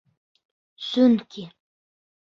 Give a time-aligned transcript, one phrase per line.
[0.87, 1.47] Сөнки...